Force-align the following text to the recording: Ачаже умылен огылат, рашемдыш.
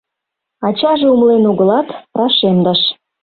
Ачаже 0.67 1.05
умылен 1.13 1.45
огылат, 1.51 1.87
рашемдыш. 2.17 2.81